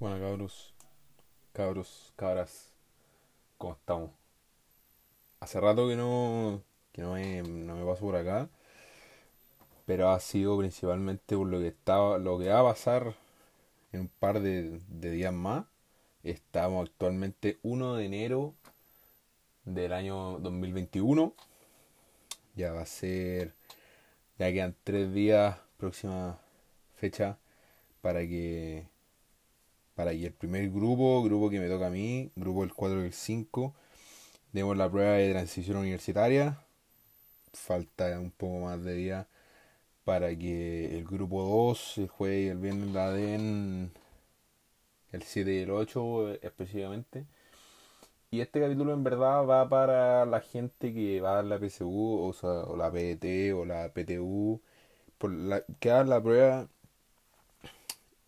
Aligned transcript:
Bueno, 0.00 0.18
cabros, 0.18 0.72
cabros, 1.52 2.14
cabras, 2.16 2.72
¿cómo 3.58 3.74
estamos? 3.74 4.10
Hace 5.40 5.60
rato 5.60 5.86
que 5.88 5.94
no, 5.94 6.62
que 6.90 7.02
no 7.02 7.12
me, 7.12 7.42
no 7.42 7.76
me 7.76 7.84
paso 7.84 8.06
por 8.06 8.16
acá, 8.16 8.48
pero 9.84 10.08
ha 10.08 10.18
sido 10.20 10.56
principalmente 10.56 11.36
por 11.36 11.48
lo 11.48 11.58
que 11.58 11.68
estaba, 11.68 12.16
lo 12.16 12.38
que 12.38 12.48
va 12.48 12.60
a 12.60 12.72
pasar 12.72 13.14
en 13.92 14.00
un 14.00 14.08
par 14.08 14.40
de, 14.40 14.80
de 14.88 15.10
días 15.10 15.34
más. 15.34 15.66
Estamos 16.22 16.88
actualmente 16.88 17.58
1 17.62 17.96
de 17.96 18.06
enero 18.06 18.54
del 19.66 19.92
año 19.92 20.38
2021. 20.38 21.34
Ya 22.56 22.72
va 22.72 22.80
a 22.82 22.86
ser, 22.86 23.54
ya 24.38 24.50
quedan 24.50 24.74
tres 24.82 25.12
días, 25.12 25.58
próxima 25.76 26.40
fecha, 26.96 27.36
para 28.00 28.20
que 28.20 28.89
para 30.00 30.12
que 30.12 30.26
el 30.28 30.32
primer 30.32 30.70
grupo, 30.70 31.22
grupo 31.22 31.50
que 31.50 31.60
me 31.60 31.68
toca 31.68 31.88
a 31.88 31.90
mí, 31.90 32.30
grupo 32.34 32.62
del 32.62 32.72
4 32.72 33.02
y 33.02 33.06
el 33.08 33.12
5, 33.12 33.74
demos 34.50 34.74
la 34.74 34.90
prueba 34.90 35.12
de 35.12 35.30
transición 35.30 35.76
universitaria. 35.76 36.58
Falta 37.52 38.18
un 38.18 38.30
poco 38.30 38.60
más 38.60 38.82
de 38.82 38.94
día 38.94 39.28
para 40.04 40.34
que 40.34 40.96
el 40.96 41.04
grupo 41.04 41.42
2 41.42 41.92
se 41.96 42.08
juegue 42.08 42.48
el 42.50 42.58
viernes 42.58 42.94
la 42.94 43.10
den 43.10 43.92
el 45.12 45.22
7 45.22 45.52
y 45.52 45.58
el 45.58 45.70
8 45.70 46.34
específicamente. 46.42 47.26
Y 48.30 48.40
este 48.40 48.58
capítulo 48.60 48.94
en 48.94 49.04
verdad 49.04 49.44
va 49.46 49.68
para 49.68 50.24
la 50.24 50.40
gente 50.40 50.94
que 50.94 51.20
va 51.20 51.40
a 51.40 51.42
la 51.42 51.58
PSU 51.58 52.20
o, 52.26 52.32
sea, 52.32 52.64
o 52.64 52.74
la 52.74 52.90
PET 52.90 53.52
o 53.54 53.66
la 53.66 53.92
PTU, 53.92 54.62
por 55.18 55.30
la, 55.30 55.62
que 55.78 55.90
haga 55.90 56.04
la 56.04 56.22
prueba 56.22 56.68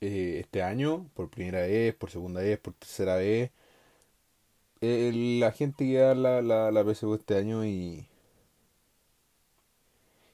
eh, 0.02 0.40
este 0.40 0.62
año, 0.62 1.08
por 1.14 1.30
primera 1.30 1.60
vez, 1.62 1.94
por 1.94 2.10
segunda 2.10 2.42
vez, 2.42 2.58
por 2.60 2.74
tercera 2.74 3.16
vez. 3.16 3.52
Eh, 4.82 5.38
la 5.40 5.50
gente 5.52 5.84
que 5.86 5.94
da 5.98 6.14
la, 6.14 6.42
la, 6.42 6.70
la 6.70 6.84
PSU 6.84 7.14
este 7.14 7.36
año 7.36 7.64
y, 7.64 8.06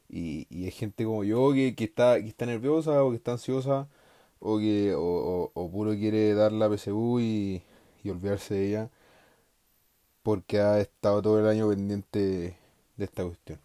y, 0.09 0.47
y 0.51 0.65
hay 0.65 0.71
gente 0.71 1.05
como 1.05 1.25
yo 1.25 1.53
que, 1.53 1.75
que, 1.75 1.85
está, 1.85 2.21
que 2.21 2.29
está 2.29 2.47
nerviosa 2.47 3.03
o 3.05 3.11
que 3.11 3.17
está 3.17 3.33
ansiosa 3.33 3.89
o 4.41 4.59
que 4.59 4.95
o, 4.97 5.51
o, 5.55 5.71
puro 5.71 5.93
quiere 5.95 6.35
dar 6.35 6.53
la 6.53 6.69
PSU 6.69 7.21
y, 7.21 7.63
y 8.05 8.11
olvidarse 8.11 8.55
de 8.55 8.69
ella 8.69 8.91
porque 10.23 10.61
ha 10.61 10.79
estado 10.81 11.21
todo 11.23 11.41
el 11.41 11.47
año 11.49 11.69
pendiente 11.69 12.57
de 12.97 13.05
esta 13.05 13.25
cuestión. 13.25 13.59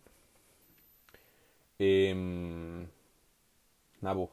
Eh, 1.79 2.13
nada, 4.01 4.27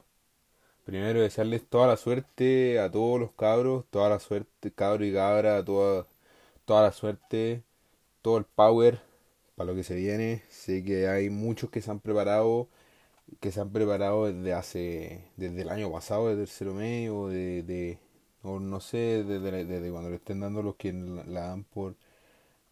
Primero 0.91 1.21
desearles 1.21 1.65
toda 1.69 1.87
la 1.87 1.95
suerte 1.95 2.77
a 2.77 2.91
todos 2.91 3.17
los 3.17 3.31
cabros, 3.31 3.85
toda 3.91 4.09
la 4.09 4.19
suerte, 4.19 4.73
cabro 4.73 5.05
y 5.05 5.13
cabra, 5.13 5.63
toda, 5.63 6.05
toda 6.65 6.83
la 6.83 6.91
suerte, 6.91 7.63
todo 8.21 8.37
el 8.37 8.43
power 8.45 9.01
para 9.55 9.69
lo 9.71 9.75
que 9.75 9.85
se 9.85 9.95
viene. 9.95 10.43
Sé 10.49 10.83
que 10.83 11.07
hay 11.07 11.29
muchos 11.29 11.69
que 11.69 11.81
se 11.81 11.91
han 11.91 12.01
preparado, 12.01 12.67
que 13.41 13.51
se 13.53 13.61
han 13.61 13.71
preparado 13.71 14.25
desde 14.33 14.53
hace, 14.53 15.25
desde 15.37 15.61
el 15.63 15.69
año 15.69 15.91
pasado, 15.91 16.29
desde 16.29 16.41
el 16.41 16.47
tercero 16.49 16.73
medio, 16.73 17.29
de, 17.29 17.63
de 17.63 17.99
o 18.43 18.59
no 18.59 18.81
sé, 18.81 19.23
desde, 19.23 19.65
desde, 19.65 19.91
cuando 19.91 20.09
le 20.09 20.17
estén 20.17 20.41
dando 20.41 20.63
los 20.63 20.75
que 20.75 20.93
la, 20.93 21.41
dan 21.49 21.63
por, 21.65 21.95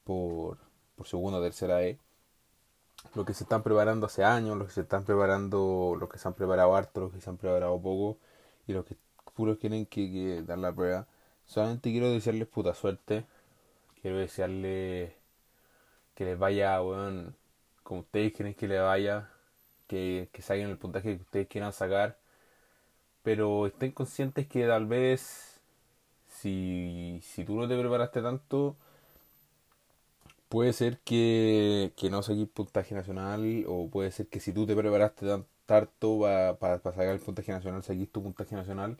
por, 0.03 0.58
por 0.95 1.08
segunda 1.08 1.40
o 1.40 1.44
tercera 1.44 1.78
vez 1.78 1.97
los 3.16 3.25
que 3.25 3.33
se 3.33 3.44
están 3.44 3.64
preparando 3.64 4.08
hace 4.08 4.23
años, 4.23 4.58
los 4.58 4.67
que 4.67 4.73
se 4.73 4.81
están 4.81 5.03
preparando, 5.03 5.95
los 6.00 6.09
que 6.09 6.17
se 6.19 6.28
han 6.28 6.33
preparado 6.33 6.75
harto, 6.75 7.02
los 7.02 7.14
que 7.14 7.22
se 7.22 7.30
han 7.30 7.38
preparado 7.38 7.81
poco 7.81 8.17
y 8.67 8.73
los 8.73 8.86
que 8.86 8.95
puros 9.36 9.58
quieren 9.58 9.86
que, 9.86 10.44
dar 10.45 10.58
la 10.59 10.73
prueba. 10.73 11.08
Solamente 11.45 11.91
quiero 11.91 12.11
desearles 12.11 12.47
puta 12.47 12.73
suerte. 12.73 13.25
Quiero 14.02 14.17
desearles 14.17 15.14
que 16.16 16.25
les 16.25 16.38
vaya, 16.39 16.80
bueno, 16.80 17.33
como 17.84 18.01
ustedes 18.01 18.34
quieren 18.34 18.53
que 18.53 18.68
les 18.68 18.81
vaya, 18.81 19.29
que, 19.88 20.29
que 20.34 20.41
saquen 20.41 20.69
el 20.69 20.78
puntaje 20.78 21.18
que 21.18 21.24
ustedes 21.24 21.47
quieran 21.47 21.74
sacar. 21.74 22.18
Pero 23.24 23.68
estén 23.68 23.91
conscientes 23.91 24.47
que 24.47 24.68
tal 24.68 24.85
vez 24.88 25.59
si, 26.28 27.19
si 27.24 27.45
tú 27.45 27.56
no 27.56 27.68
te 27.68 27.79
preparaste 27.79 28.22
tanto, 28.22 28.75
puede 30.50 30.74
ser 30.74 31.00
que, 31.00 31.94
que 31.98 32.10
no 32.10 32.24
saques 32.24 32.48
puntaje 32.50 32.96
nacional 32.96 33.66
o 33.68 33.90
puede 33.90 34.12
ser 34.12 34.28
que 34.28 34.40
si 34.40 34.54
tú 34.54 34.66
te 34.68 34.76
preparaste 34.76 35.26
tanto 35.66 36.20
para 36.22 36.58
pa, 36.60 36.80
pa 36.80 36.92
sacar 36.92 37.10
el 37.10 37.20
puntaje 37.20 37.52
nacional, 37.52 37.84
saquís 37.84 38.12
tu 38.12 38.24
puntaje 38.24 38.56
nacional. 38.56 38.98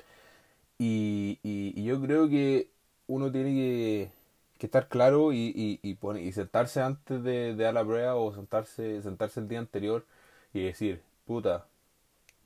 Y, 0.78 1.40
y, 1.44 1.74
y, 1.80 1.84
yo 1.86 2.02
creo 2.02 2.30
que 2.30 2.70
uno 3.08 3.32
tiene 3.32 3.52
que, 3.54 4.12
que 4.58 4.66
estar 4.68 4.88
claro 4.90 5.34
y, 5.34 5.80
y, 5.84 5.98
y 6.20 6.32
sentarse 6.34 6.82
antes 6.82 7.24
de, 7.24 7.56
de, 7.56 7.64
dar 7.66 7.74
la 7.74 7.86
prueba 7.86 8.16
o 8.16 8.34
sentarse, 8.34 9.02
sentarse 9.02 9.40
el 9.42 9.48
día 9.50 9.60
anterior 9.60 10.06
y 10.54 10.64
decir, 10.64 11.02
puta, 11.26 11.66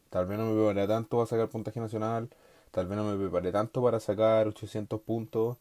tal 0.09 0.25
vez 0.27 0.37
no 0.39 0.45
me 0.47 0.55
preparé 0.55 0.87
tanto 0.87 1.17
para 1.17 1.27
sacar 1.27 1.49
puntaje 1.49 1.79
nacional, 1.79 2.29
tal 2.71 2.87
vez 2.87 2.97
no 2.97 3.03
me 3.05 3.17
preparé 3.17 3.51
tanto 3.51 3.81
para 3.83 3.99
sacar 3.99 4.47
800 4.47 5.01
puntos 5.01 5.57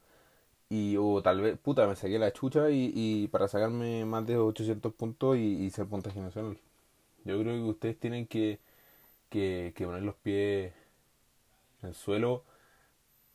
y 0.73 0.97
o 0.99 1.23
tal 1.23 1.41
vez, 1.41 1.59
puta, 1.59 1.87
me 1.89 1.97
saqué 1.97 2.19
la 2.19 2.33
chucha 2.33 2.71
y, 2.71 2.93
y 2.95 3.29
para 3.29 3.49
sacarme 3.49 4.05
más 4.07 4.27
de 4.27 4.39
800 4.39 4.95
puntos 4.95 5.37
y, 5.37 5.41
y 5.65 5.71
ser 5.71 5.87
puntaje 5.87 6.21
nacional. 6.21 6.59
Yo 7.25 7.41
creo 7.41 7.55
que 7.57 7.63
ustedes 7.71 8.01
tienen 8.01 8.27
que, 8.27 8.61
que, 9.31 9.73
que 9.77 9.87
poner 9.87 10.03
los 10.05 10.17
pies 10.17 10.73
en 11.83 11.91
el 11.91 11.95
suelo, 11.95 12.45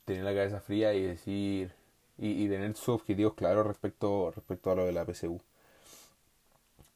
tener 0.05 0.23
la 0.23 0.33
cabeza 0.33 0.61
fría 0.61 0.93
y 0.95 1.03
decir 1.03 1.73
y, 2.17 2.45
y 2.45 2.49
tener 2.49 2.75
sus 2.75 2.89
objetivos 2.89 3.35
claros 3.35 3.67
respecto, 3.67 4.31
respecto 4.35 4.71
a 4.71 4.75
lo 4.75 4.85
de 4.85 4.93
la 4.93 5.05
PSU. 5.05 5.41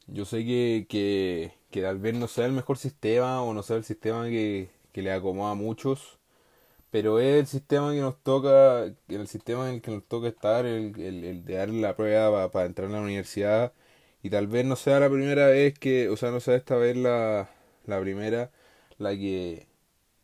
Yo 0.08 0.26
sé 0.26 0.46
que, 0.46 0.86
que, 0.90 1.54
que 1.72 1.82
tal 1.82 2.00
vez 2.00 2.16
no 2.16 2.28
sea 2.28 2.46
el 2.46 2.52
mejor 2.54 2.78
sistema 2.78 3.42
o 3.44 3.54
no 3.54 3.64
sea 3.64 3.78
el 3.78 3.84
sistema 3.84 4.26
que, 4.26 4.70
que 4.94 5.02
le 5.02 5.12
acomoda 5.12 5.52
a 5.52 5.56
muchos 5.56 6.18
pero 6.92 7.20
es 7.20 7.40
el 7.42 7.48
sistema 7.48 7.94
que 7.94 8.02
nos 8.02 8.22
toca, 8.24 8.86
el 9.08 9.28
sistema 9.28 9.70
en 9.70 9.76
el 9.76 9.82
que 9.82 9.92
nos 9.92 10.06
toca 10.08 10.28
estar, 10.28 10.66
el, 10.66 11.00
el, 11.00 11.24
el 11.26 11.46
de 11.46 11.56
darle 11.56 11.82
la 11.82 11.96
prueba 11.96 12.52
para 12.52 12.66
entrar 12.68 12.90
a 12.90 12.92
la 12.94 13.02
universidad. 13.02 13.74
Y 14.24 14.30
tal 14.30 14.48
vez 14.48 14.66
no 14.66 14.76
sea 14.76 15.00
la 15.00 15.10
primera 15.10 15.48
vez 15.48 15.78
que, 15.80 16.10
o 16.10 16.18
sea, 16.18 16.32
no 16.32 16.40
sea 16.40 16.56
esta 16.56 16.76
vez 16.78 16.96
la, 16.98 17.50
la 17.86 18.00
primera 18.02 18.52
la 19.00 19.12
que, 19.12 19.68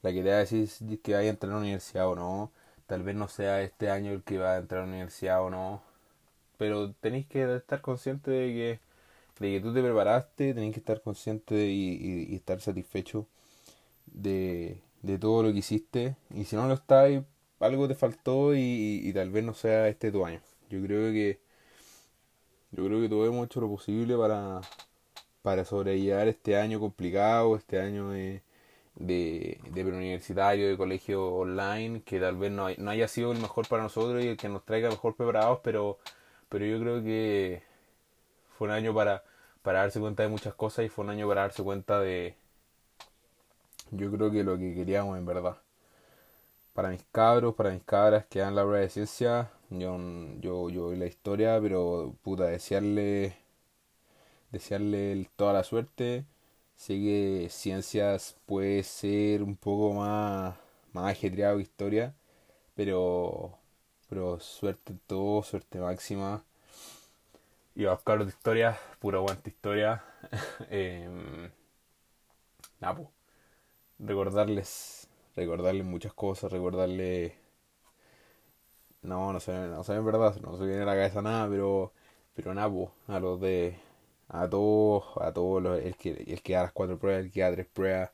la 0.04 0.14
que 0.14 0.24
te 0.24 0.30
va 0.30 0.38
a 0.38 0.40
decir 0.40 0.70
que 1.02 1.14
vaya 1.16 1.30
a 1.30 1.32
entrar 1.32 1.52
a 1.54 1.56
la 1.56 1.62
universidad 1.62 2.10
o 2.10 2.16
no. 2.16 2.52
Tal 2.88 3.04
vez 3.04 3.16
no 3.16 3.28
sea 3.28 3.62
este 3.64 3.90
año 3.92 4.12
el 4.12 4.24
que 4.24 4.38
va 4.40 4.56
a 4.56 4.58
entrar 4.60 4.82
a 4.84 4.86
la 4.86 4.92
universidad 4.92 5.44
o 5.44 5.50
no. 5.50 5.84
Pero 6.58 6.94
tenéis 6.94 7.28
que 7.28 7.56
estar 7.58 7.82
consciente 7.82 8.32
de 8.32 8.48
que, 8.54 8.80
de 9.46 9.54
que 9.54 9.62
tú 9.62 9.74
te 9.74 9.82
preparaste, 9.84 10.54
tenéis 10.54 10.74
que 10.74 10.80
estar 10.82 11.02
consciente 11.02 11.68
y, 11.68 12.28
y 12.32 12.36
estar 12.36 12.62
satisfecho 12.62 13.28
de, 14.08 14.82
de 15.02 15.18
todo 15.20 15.44
lo 15.44 15.52
que 15.52 15.60
hiciste. 15.60 16.16
Y 16.34 16.46
si 16.46 16.56
no 16.56 16.68
lo 16.68 16.74
estás, 16.76 17.24
algo 17.60 17.88
te 17.88 17.96
faltó 17.96 18.56
y, 18.56 19.02
y, 19.04 19.14
tal 19.14 19.30
vez 19.32 19.44
no 19.44 19.54
sea 19.54 19.88
este 19.88 20.12
tu 20.12 20.26
año. 20.26 20.42
Yo 20.70 20.82
creo 20.84 21.12
que 21.12 21.40
yo 22.72 22.86
creo 22.86 23.02
que 23.02 23.10
todos 23.10 23.28
hemos 23.28 23.46
hecho 23.46 23.62
lo 23.62 23.70
posible 23.70 24.18
para, 24.18 24.62
para 25.42 25.66
sobrellevar 25.66 26.28
este 26.28 26.58
año 26.58 26.80
complicado, 26.80 27.56
este 27.56 27.80
año 27.80 28.10
de, 28.12 28.42
de, 28.96 29.60
preuniversitario, 29.74 30.68
de 30.70 30.78
colegio 30.78 31.28
online, 31.34 32.02
que 32.04 32.20
tal 32.20 32.38
vez 32.38 32.52
no, 32.52 32.68
no 32.78 32.92
haya 32.92 33.08
sido 33.08 33.32
el 33.32 33.40
mejor 33.40 33.68
para 33.68 33.84
nosotros 33.84 34.24
y 34.24 34.28
el 34.30 34.38
que 34.38 34.50
nos 34.50 34.66
traiga 34.66 34.90
mejor 34.90 35.16
preparados, 35.16 35.60
pero, 35.64 36.00
pero 36.50 36.66
yo 36.66 36.80
creo 36.80 37.04
que 37.04 37.64
fue 38.58 38.68
un 38.68 38.74
año 38.74 38.94
para, 38.94 39.24
para 39.62 39.82
darse 39.82 40.00
cuenta 40.00 40.24
de 40.24 40.30
muchas 40.30 40.54
cosas 40.56 40.86
y 40.86 40.90
fue 40.90 41.06
un 41.06 41.12
año 41.12 41.28
para 41.28 41.42
darse 41.42 41.64
cuenta 41.64 42.00
de, 42.02 42.36
yo 43.92 44.12
creo 44.12 44.32
que 44.32 44.44
lo 44.44 44.58
que 44.58 44.74
queríamos 44.74 45.18
en 45.18 45.26
verdad. 45.26 45.58
Para 46.74 46.90
mis 46.92 47.04
cabros, 47.12 47.56
para 47.56 47.72
mis 47.72 47.84
cabras 47.84 48.26
que 48.28 48.40
dan 48.40 48.56
la 48.56 48.62
prueba 48.64 48.80
de 48.80 48.90
ciencia, 48.90 49.52
yo, 49.70 49.98
yo, 50.40 50.70
yo 50.70 50.92
la 50.94 51.06
historia, 51.08 51.60
pero 51.62 52.16
puta, 52.24 52.46
desearle, 52.46 53.36
desearle 54.52 55.30
toda 55.36 55.54
la 55.54 55.64
suerte. 55.64 56.26
Sé 56.76 56.94
que 56.96 57.48
ciencias 57.50 58.36
puede 58.46 58.84
ser 58.84 59.44
un 59.44 59.56
poco 59.56 59.94
más, 59.94 60.56
más 60.94 61.12
ajetreado 61.12 61.58
que 61.58 61.64
historia, 61.64 62.14
pero, 62.76 63.58
pero 64.10 64.40
suerte 64.40 64.94
en 64.94 65.00
todo, 65.08 65.44
suerte 65.44 65.80
máxima. 65.80 66.44
Y 67.76 67.86
a 67.86 67.92
buscar 67.94 68.24
de 68.26 68.30
historia, 68.30 68.78
pura 69.00 69.20
aguante 69.20 69.50
historia. 69.50 70.04
eh, 70.70 71.50
Napo 72.82 73.12
recordarles, 74.00 75.08
recordarles 75.36 75.86
muchas 75.86 76.14
cosas, 76.14 76.52
recordarles... 76.52 77.34
No, 79.02 79.32
no 79.34 79.40
sé, 79.40 79.54
no 79.54 79.84
sé 79.84 79.94
en 79.96 80.06
verdad, 80.06 80.36
no 80.42 80.58
se 80.58 80.66
viene 80.66 80.84
a 80.84 80.86
la 80.86 80.94
cabeza 80.94 81.22
nada, 81.22 81.48
pero, 81.50 81.94
pero 82.36 82.54
nada, 82.54 82.72
a 83.08 83.20
los 83.20 83.40
de, 83.40 83.78
a 84.30 84.50
todos, 84.50 85.06
a 85.22 85.32
todos 85.34 85.64
los, 85.64 85.80
el 85.82 85.96
que, 85.96 86.12
el 86.28 86.42
que 86.42 86.54
da 86.54 86.64
las 86.64 86.72
cuatro 86.74 86.98
pruebas, 87.00 87.26
el 87.26 87.32
que 87.32 87.42
da 87.42 87.52
tres 87.52 87.68
pruebas, 87.68 88.12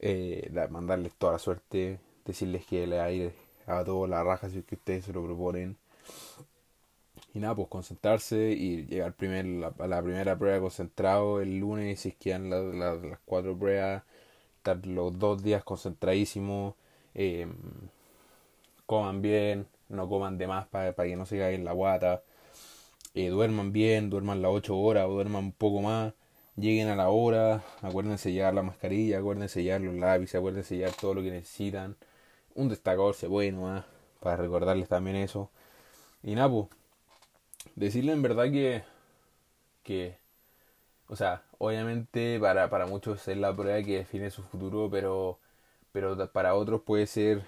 eh, 0.00 0.50
mandarles 0.70 1.14
toda 1.14 1.34
la 1.34 1.38
suerte, 1.40 2.00
decirles 2.26 2.66
que 2.66 2.86
le 2.86 2.98
va 2.98 3.04
a 3.04 3.12
ir 3.12 3.34
a 3.66 3.84
todos 3.84 4.08
la 4.08 4.24
raja 4.24 4.48
si 4.50 4.58
es 4.60 4.64
que 4.64 4.76
ustedes 4.76 5.06
se 5.06 5.12
lo 5.12 5.24
proponen. 5.24 5.76
Y 7.34 7.40
nada, 7.40 7.54
pues 7.54 7.68
concentrarse 7.68 8.52
y 8.52 8.86
llegar 8.86 9.14
primer, 9.14 9.72
a 9.78 9.86
la 9.86 10.02
primera 10.02 10.36
prueba 10.38 10.60
concentrado 10.60 11.40
el 11.40 11.58
lunes, 11.58 12.00
si 12.00 12.10
es 12.10 12.14
que 12.16 12.30
dan 12.30 12.50
las 12.78 13.18
cuatro 13.24 13.56
pruebas, 13.58 14.02
estar 14.62 14.86
los 14.86 15.18
dos 15.18 15.42
días 15.42 15.64
concentradísimos, 15.64 16.74
eh, 17.14 17.48
coman 18.86 19.20
bien, 19.20 19.66
no 19.88 20.08
coman 20.08 20.38
de 20.38 20.46
más 20.46 20.66
para, 20.68 20.94
que 20.94 21.16
no 21.16 21.26
se 21.26 21.38
caigan 21.38 21.64
la 21.64 21.72
guata, 21.72 22.22
eh, 23.14 23.28
duerman 23.28 23.72
bien, 23.72 24.08
duerman 24.08 24.40
las 24.40 24.52
ocho 24.52 24.78
horas 24.78 25.06
o 25.06 25.10
duerman 25.14 25.46
un 25.46 25.52
poco 25.52 25.82
más, 25.82 26.14
lleguen 26.56 26.88
a 26.88 26.96
la 26.96 27.08
hora, 27.10 27.64
acuérdense 27.82 28.32
llevar 28.32 28.54
la 28.54 28.62
mascarilla, 28.62 29.18
acuérdense 29.18 29.62
llevar 29.64 29.80
los 29.80 29.94
lápices, 29.96 30.36
acuérdense 30.36 30.76
llevar 30.76 30.94
todo 30.94 31.14
lo 31.14 31.22
que 31.22 31.30
necesitan, 31.32 31.96
un 32.54 32.68
destacador 32.68 33.14
se 33.14 33.28
nomás, 33.28 33.84
para 34.20 34.36
recordarles 34.36 34.88
también 34.88 35.16
eso. 35.16 35.50
Y 36.22 36.34
nada, 36.36 36.50
pues, 36.50 36.68
decirle 37.74 38.12
en 38.12 38.22
verdad 38.22 38.44
que, 38.44 38.84
que 39.82 40.21
o 41.12 41.16
sea, 41.16 41.44
obviamente 41.58 42.40
para, 42.40 42.70
para 42.70 42.86
muchos 42.86 43.28
es 43.28 43.36
la 43.36 43.54
prueba 43.54 43.82
que 43.82 43.98
define 43.98 44.30
su 44.30 44.42
futuro, 44.42 44.88
pero, 44.90 45.38
pero 45.92 46.16
para 46.32 46.54
otros 46.54 46.82
puede 46.82 47.06
ser, 47.06 47.44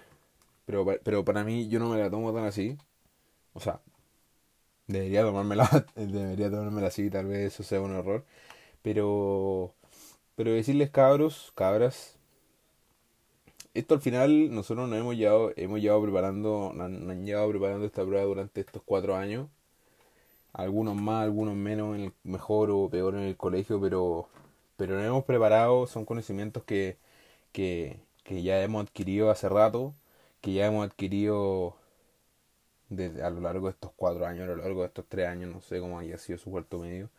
pero, 0.66 0.86
pero 1.04 1.24
para 1.24 1.44
mí 1.44 1.68
yo 1.68 1.78
no 1.80 1.88
me 1.90 1.98
la 1.98 2.10
tomo 2.10 2.34
tan 2.34 2.44
así. 2.46 2.78
O 3.54 3.60
sea, 3.60 3.80
debería 4.86 5.22
tomármela, 5.22 5.68
debería 5.96 6.50
tomármela 6.50 6.88
así, 6.88 7.10
tal 7.10 7.26
vez 7.26 7.54
eso 7.54 7.62
sea 7.62 7.80
un 7.80 7.94
error. 7.96 8.24
Pero, 8.82 9.74
pero 10.36 10.52
decirles 10.52 10.90
cabros, 10.90 11.52
cabras, 11.56 12.18
esto 13.74 13.94
al 13.94 14.00
final 14.00 14.54
nosotros 14.54 14.88
nos 14.88 14.98
hemos 14.98 15.16
llevado, 15.16 15.52
hemos 15.56 15.80
llevado 15.80 16.02
preparando, 16.02 16.72
nos 16.74 16.86
han 16.90 17.26
llevado 17.26 17.50
preparando 17.50 17.86
esta 17.86 18.04
prueba 18.04 18.24
durante 18.24 18.60
estos 18.60 18.82
cuatro 18.84 19.16
años 19.16 19.48
algunos 20.54 20.96
más, 20.96 21.24
algunos 21.24 21.56
menos, 21.56 21.96
en 21.96 22.04
el 22.06 22.14
mejor 22.24 22.70
o 22.72 22.90
peor 22.90 23.16
en 23.16 23.22
el 23.22 23.36
colegio, 23.38 23.80
pero, 23.80 24.28
pero 24.78 24.96
nos 24.96 25.06
hemos 25.06 25.24
preparado, 25.26 25.86
son 25.88 26.06
conocimientos 26.06 26.64
que, 26.64 26.98
que, 27.52 28.00
que 28.24 28.42
ya 28.42 28.62
hemos 28.62 28.84
adquirido 28.86 29.30
hace 29.32 29.48
rato, 29.50 29.94
que 30.42 30.54
ya 30.54 30.66
hemos 30.66 30.86
adquirido 30.86 31.76
desde, 32.88 33.22
a 33.22 33.30
lo 33.30 33.40
largo 33.40 33.66
de 33.66 33.72
estos 33.72 33.92
cuatro 33.96 34.26
años, 34.26 34.44
a 34.44 34.46
lo 34.48 34.56
largo 34.56 34.80
de 34.82 34.86
estos 34.88 35.06
tres 35.08 35.28
años, 35.28 35.52
no 35.52 35.60
sé 35.60 35.80
cómo 35.80 35.98
haya 35.98 36.18
sido 36.18 36.38
su 36.38 36.50
cuarto 36.50 36.78
medio, 36.78 37.10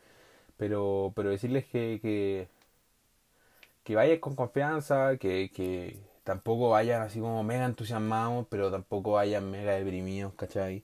pero, 0.58 1.14
pero 1.16 1.30
decirles 1.32 1.66
que, 1.68 2.00
que, 2.02 2.50
que 3.84 4.20
con 4.20 4.36
confianza, 4.36 5.18
que, 5.18 5.52
que 5.54 5.98
tampoco 6.24 6.70
vayan 6.70 7.02
así 7.02 7.20
como 7.20 7.44
mega 7.44 7.66
entusiasmados, 7.66 8.48
pero 8.50 8.72
tampoco 8.72 9.14
vayan 9.14 9.50
mega 9.52 9.74
deprimidos, 9.74 10.34
¿cachai? 10.36 10.84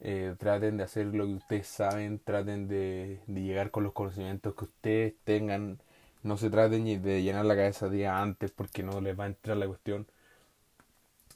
Eh, 0.00 0.34
traten 0.38 0.76
de 0.76 0.84
hacer 0.84 1.06
lo 1.06 1.26
que 1.26 1.34
ustedes 1.34 1.66
saben, 1.68 2.18
traten 2.18 2.68
de, 2.68 3.20
llegar 3.26 3.70
con 3.70 3.84
los 3.84 3.92
conocimientos 3.92 4.54
que 4.54 4.64
ustedes 4.64 5.14
tengan, 5.24 5.80
no 6.22 6.36
se 6.36 6.50
traten 6.50 6.84
de 7.02 7.22
llenar 7.22 7.46
la 7.46 7.56
cabeza 7.56 7.88
día 7.88 8.20
antes 8.20 8.50
porque 8.50 8.82
no 8.82 9.00
les 9.00 9.18
va 9.18 9.24
a 9.24 9.28
entrar 9.28 9.56
la 9.56 9.66
cuestión 9.66 10.06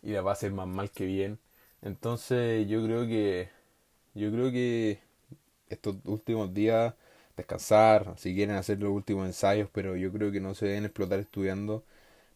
y 0.02 0.10
les 0.12 0.24
va 0.24 0.30
a 0.30 0.32
hacer 0.34 0.52
más 0.52 0.66
mal 0.66 0.90
que 0.90 1.04
bien. 1.06 1.38
Entonces 1.82 2.68
yo 2.68 2.84
creo 2.84 3.06
que 3.06 3.50
yo 4.14 4.30
creo 4.32 4.50
que 4.52 5.00
estos 5.68 5.96
últimos 6.04 6.54
días 6.54 6.94
descansar, 7.36 8.14
si 8.18 8.34
quieren 8.34 8.56
hacer 8.56 8.80
los 8.80 8.92
últimos 8.92 9.26
ensayos, 9.26 9.68
pero 9.72 9.96
yo 9.96 10.12
creo 10.12 10.32
que 10.32 10.40
no 10.40 10.54
se 10.54 10.66
deben 10.66 10.84
explotar 10.86 11.20
estudiando 11.20 11.84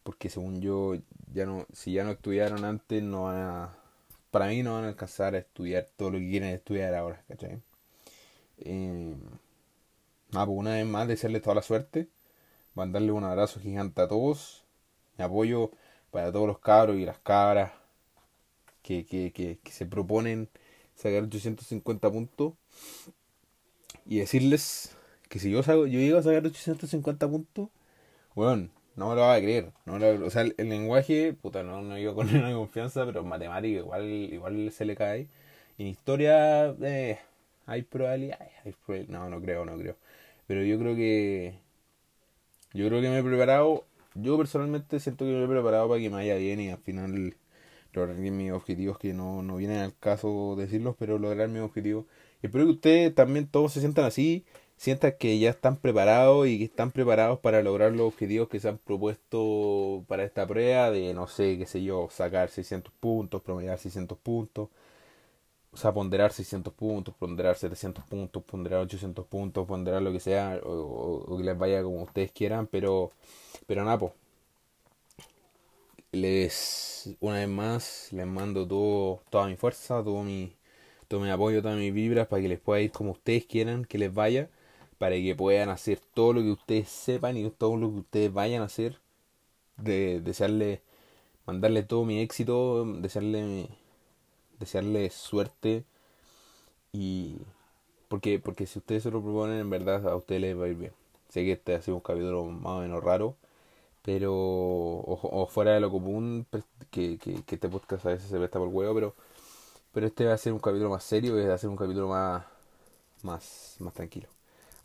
porque 0.03 0.29
según 0.29 0.61
yo 0.61 0.95
ya 1.33 1.45
no 1.45 1.67
si 1.73 1.93
ya 1.93 2.03
no 2.05 2.11
estudiaron 2.11 2.65
antes 2.65 3.03
no 3.03 3.25
van 3.25 3.37
a 3.37 3.77
para 4.35 4.47
mí 4.47 4.63
no 4.63 4.73
van 4.73 4.83
a 4.83 4.89
alcanzar 4.89 5.33
a 5.33 5.37
estudiar 5.37 5.87
todo 5.95 6.11
lo 6.11 6.17
que 6.17 6.27
quieren 6.29 6.49
estudiar 6.49 6.93
ahora, 6.93 7.23
¿cachai? 7.29 7.61
Eh, 8.57 9.15
pues 10.29 10.47
una 10.49 10.71
vez 10.71 10.85
más, 10.85 11.07
desearles 11.07 11.41
toda 11.41 11.55
la 11.55 11.61
suerte, 11.61 12.09
mandarle 12.73 13.13
un 13.13 13.23
abrazo 13.23 13.61
gigante 13.61 14.01
a 14.01 14.09
todos, 14.09 14.65
mi 15.17 15.23
apoyo 15.23 15.71
para 16.11 16.33
todos 16.33 16.47
los 16.47 16.59
cabros 16.59 16.97
y 16.97 17.05
las 17.05 17.17
cabras 17.19 17.71
que, 18.81 19.05
que, 19.05 19.31
que, 19.31 19.71
se 19.71 19.85
proponen 19.85 20.49
sacar 20.95 21.23
850 21.23 22.11
puntos 22.11 22.55
y 24.05 24.17
decirles 24.17 24.97
que 25.29 25.39
si 25.39 25.49
yo, 25.49 25.61
yo 25.61 25.85
llego 25.85 26.17
a 26.17 26.23
sacar 26.23 26.45
850 26.45 27.29
puntos, 27.29 27.69
bueno, 28.33 28.67
no 28.95 29.09
me 29.09 29.15
lo 29.15 29.21
va 29.21 29.35
a 29.35 29.41
creer. 29.41 29.71
No 29.85 29.95
o 30.25 30.29
sea, 30.29 30.43
el, 30.43 30.69
lenguaje, 30.69 31.33
puta, 31.33 31.63
no, 31.63 31.81
no 31.81 31.97
iba 31.97 32.13
con 32.13 32.29
una 32.35 32.53
confianza, 32.53 33.05
pero 33.05 33.21
en 33.21 33.27
matemática 33.27 33.79
igual, 33.79 34.05
igual 34.05 34.71
se 34.71 34.85
le 34.85 34.95
cae. 34.95 35.27
En 35.77 35.87
historia, 35.87 36.75
eh, 36.81 37.19
hay 37.65 37.81
probabilidades. 37.83 38.51
no, 39.09 39.29
no 39.29 39.41
creo, 39.41 39.65
no 39.65 39.77
creo. 39.77 39.97
Pero 40.47 40.63
yo 40.63 40.79
creo 40.79 40.95
que. 40.95 41.59
Yo 42.73 42.87
creo 42.87 43.01
que 43.01 43.09
me 43.09 43.19
he 43.19 43.23
preparado. 43.23 43.85
Yo 44.15 44.37
personalmente 44.37 44.99
siento 44.99 45.25
que 45.25 45.31
me 45.31 45.43
he 45.45 45.47
preparado 45.47 45.89
para 45.89 45.99
que 46.01 46.09
me 46.09 46.17
vaya 46.17 46.35
bien 46.35 46.61
y 46.61 46.69
al 46.69 46.77
final 46.77 47.35
lograr 47.93 48.17
mis 48.17 48.51
objetivos 48.51 48.97
que 48.97 49.13
no, 49.13 49.41
no 49.41 49.57
vienen 49.57 49.79
al 49.79 49.97
caso 49.97 50.55
decirlos, 50.57 50.95
pero 50.97 51.17
lograr 51.19 51.49
mis 51.49 51.61
objetivos. 51.61 52.05
Espero 52.41 52.65
que 52.65 52.71
ustedes 52.71 53.15
también 53.15 53.47
todos 53.47 53.73
se 53.73 53.79
sientan 53.79 54.05
así 54.05 54.45
sientan 54.77 55.13
que 55.19 55.39
ya 55.39 55.49
están 55.51 55.77
preparados 55.77 56.47
y 56.47 56.57
que 56.57 56.65
están 56.65 56.91
preparados 56.91 57.39
para 57.39 57.61
lograr 57.61 57.91
los 57.93 58.07
objetivos 58.07 58.49
que 58.49 58.59
se 58.59 58.69
han 58.69 58.77
propuesto 58.77 60.03
para 60.07 60.23
esta 60.23 60.45
prueba 60.47 60.91
de, 60.91 61.13
no 61.13 61.27
sé, 61.27 61.57
qué 61.57 61.65
sé 61.65 61.83
yo, 61.83 62.07
sacar 62.11 62.49
600 62.49 62.93
puntos, 62.99 63.41
promediar 63.41 63.79
600 63.79 64.17
puntos, 64.17 64.69
o 65.71 65.77
sea, 65.77 65.93
ponderar 65.93 66.31
600 66.31 66.73
puntos, 66.73 67.13
ponderar 67.15 67.57
700 67.57 68.03
puntos, 68.05 68.43
ponderar 68.43 68.81
800 68.81 69.25
puntos, 69.27 69.67
ponderar 69.67 70.01
lo 70.01 70.11
que 70.13 70.19
sea, 70.19 70.59
o, 70.63 71.37
que 71.37 71.43
les 71.43 71.57
vaya 71.57 71.83
como 71.83 72.03
ustedes 72.03 72.31
quieran, 72.31 72.67
pero, 72.67 73.11
pero 73.67 73.83
pues, 73.99 74.13
les, 76.11 77.15
una 77.19 77.35
vez 77.39 77.49
más, 77.49 78.09
les 78.11 78.25
mando 78.27 78.67
todo, 78.67 79.21
toda 79.29 79.47
mi 79.47 79.55
fuerza, 79.57 80.03
todo 80.03 80.23
mi, 80.23 80.53
todo 81.07 81.19
mi 81.21 81.29
apoyo, 81.29 81.61
todas 81.61 81.77
mis 81.77 81.93
vibras 81.93 82.27
para 82.27 82.41
que 82.41 82.47
les 82.49 82.59
pueda 82.59 82.81
ir 82.81 82.91
como 82.91 83.11
ustedes 83.11 83.45
quieran 83.45 83.85
que 83.85 83.97
les 83.97 84.13
vaya 84.13 84.49
para 84.97 85.15
que 85.15 85.35
puedan 85.35 85.69
hacer 85.69 85.99
todo 86.13 86.33
lo 86.33 86.41
que 86.41 86.51
ustedes 86.51 86.89
sepan 86.89 87.37
y 87.37 87.49
todo 87.51 87.77
lo 87.77 87.91
que 87.91 87.99
ustedes 87.99 88.33
vayan 88.33 88.61
a 88.61 88.65
hacer. 88.65 88.99
De 89.77 90.21
desearle, 90.21 90.81
mandarle 91.45 91.83
todo 91.83 92.05
mi 92.05 92.19
éxito, 92.21 92.85
desearle, 92.85 93.69
desearle 94.59 95.09
suerte 95.09 95.85
y 96.93 97.37
porque, 98.07 98.39
porque 98.39 98.65
si 98.67 98.79
ustedes 98.79 99.03
se 99.03 99.11
lo 99.11 99.21
proponen 99.21 99.59
en 99.59 99.69
verdad 99.69 100.07
a 100.07 100.15
ustedes 100.15 100.41
les 100.41 100.59
va 100.59 100.65
a 100.65 100.67
ir 100.69 100.75
bien. 100.75 100.93
Sé 101.29 101.43
que 101.43 101.53
este 101.53 101.75
ha 101.75 101.81
sido 101.81 101.97
un 101.97 102.01
capítulo 102.01 102.45
más 102.45 102.73
o 102.73 102.81
menos 102.81 103.03
raro, 103.03 103.35
pero 104.03 104.33
o, 104.33 105.47
fuera 105.51 105.73
de 105.73 105.81
lo 105.81 105.91
común 105.91 106.45
pues, 106.49 106.63
que, 106.91 107.17
que, 107.17 107.43
este 107.55 107.69
podcast 107.69 108.05
a 108.05 108.09
veces 108.09 108.29
se 108.29 108.37
presta 108.37 108.59
por 108.59 108.69
huevo, 108.69 108.95
pero 108.95 109.15
pero 109.93 110.07
este 110.07 110.25
va 110.25 110.33
a 110.33 110.37
ser 110.37 110.53
un 110.53 110.59
capítulo 110.59 110.89
más 110.89 111.03
serio 111.03 111.39
y 111.41 111.45
va 111.47 111.55
a 111.55 111.57
ser 111.57 111.69
un 111.69 111.77
capítulo 111.77 112.09
más 112.09 112.45
más 113.23 113.77
más 113.79 113.93
tranquilo. 113.93 114.34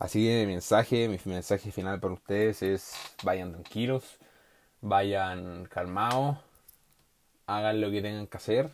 Así 0.00 0.24
que 0.24 0.46
mi 0.46 0.54
mensaje, 0.54 1.08
mi 1.08 1.18
mensaje 1.26 1.70
final 1.70 2.00
para 2.00 2.14
ustedes 2.14 2.62
es 2.62 2.94
vayan 3.22 3.52
tranquilos, 3.52 4.18
vayan 4.80 5.66
calmados, 5.66 6.38
hagan 7.46 7.82
lo 7.82 7.90
que 7.90 8.00
tengan 8.00 8.26
que 8.26 8.36
hacer, 8.38 8.70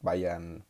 vayan, 0.00 0.64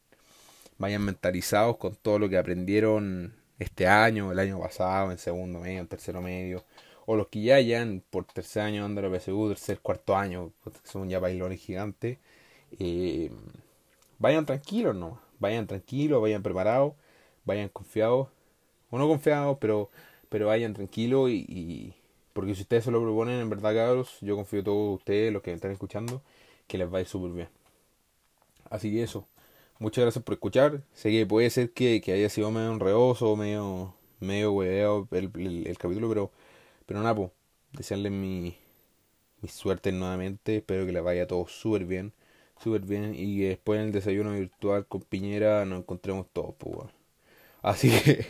vayan 0.79 1.03
mentalizados 1.03 1.77
con 1.77 1.95
todo 1.95 2.19
lo 2.19 2.29
que 2.29 2.37
aprendieron 2.37 3.35
este 3.61 3.87
año, 3.87 4.33
el 4.33 4.41
año 4.41 4.61
pasado, 4.61 5.13
en 5.13 5.19
segundo 5.19 5.61
medio, 5.61 5.81
en 5.81 5.87
tercero 5.89 6.21
medio, 6.21 6.65
o 7.07 7.15
los 7.15 7.29
que 7.29 7.43
ya 7.43 7.57
hayan 7.57 8.03
por 8.11 8.25
tercer 8.25 8.63
año 8.63 8.83
dando 8.83 9.03
la 9.03 9.11
PSU, 9.11 9.49
tercer, 9.51 9.79
cuarto 9.81 10.17
año, 10.17 10.53
son 10.85 11.09
ya 11.09 11.21
bailones 11.21 11.61
gigantes, 11.61 12.19
eh, 12.81 13.31
vayan 14.19 14.47
tranquilos, 14.47 14.97
¿no? 14.97 15.21
Vayan 15.39 15.69
tranquilos, 15.69 16.21
vayan 16.21 16.43
preparados, 16.43 16.95
vayan 17.45 17.69
confiados 17.69 18.29
o 18.91 18.99
no 18.99 19.09
confiados, 19.09 19.59
pero, 19.61 19.91
pero 20.29 20.47
vayan 20.47 20.75
tranquilos 20.75 21.31
y, 21.31 21.95
porque 22.33 22.55
si 22.55 22.63
ustedes 22.63 22.85
se 22.85 22.91
lo 22.91 23.01
proponen, 23.03 23.41
en 23.41 23.51
verdad, 23.51 23.75
cabros, 23.75 24.19
yo 24.21 24.37
confío 24.37 24.61
en 24.61 24.65
todos 24.67 24.99
ustedes, 24.99 25.33
los 25.33 25.43
que 25.43 25.51
me 25.51 25.57
están 25.57 25.71
escuchando, 25.73 26.23
que 26.67 26.79
les 26.79 26.93
va 26.93 26.99
a 26.99 27.05
súper 27.05 27.33
bien. 27.33 27.49
Así 28.71 28.91
que 28.93 29.03
eso. 29.03 29.27
Muchas 29.79 30.03
gracias 30.03 30.25
por 30.25 30.35
escuchar. 30.35 30.83
Sé 30.95 31.11
que 31.11 31.27
puede 31.27 31.51
ser 31.51 31.73
que, 31.73 32.01
que 32.01 32.13
haya 32.13 32.29
sido 32.31 32.51
medio 32.51 32.73
enredoso, 32.73 33.37
medio, 33.37 33.95
medio 34.21 34.53
hueveado 34.53 35.09
el, 35.13 35.31
el, 35.67 35.79
capítulo, 35.79 36.09
pero, 36.09 36.31
pero 36.87 37.01
nada, 37.01 37.15
pues, 37.15 37.31
desearles 37.73 38.13
mi, 38.13 38.57
mi 39.43 39.49
suerte 39.49 39.93
nuevamente. 39.93 40.57
Espero 40.59 40.87
que 40.87 40.93
les 40.93 41.03
vaya 41.03 41.27
todo 41.27 41.47
súper 41.49 41.85
bien, 41.87 42.13
súper 42.63 42.83
bien. 42.83 43.15
Y 43.15 43.41
después 43.41 43.81
en 43.81 43.87
el 43.87 43.93
desayuno 43.93 44.33
virtual 44.33 44.87
con 44.87 45.03
Piñera 45.03 45.65
nos 45.67 45.81
encontremos 45.81 46.27
todos, 46.33 46.55
pues, 46.59 46.91
Así 47.63 47.91
que 48.05 48.27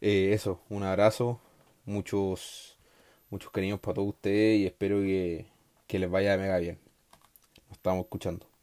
eh, 0.00 0.32
eso, 0.32 0.60
un 0.68 0.82
abrazo, 0.82 1.40
muchos, 1.84 2.78
muchos 3.30 3.50
cariños 3.50 3.80
para 3.80 3.94
todos 3.94 4.08
ustedes 4.08 4.60
y 4.60 4.66
espero 4.66 5.00
que, 5.00 5.46
que 5.86 5.98
les 5.98 6.10
vaya 6.10 6.36
mega 6.36 6.58
bien. 6.58 6.78
Nos 7.68 7.78
estamos 7.78 8.04
escuchando. 8.04 8.55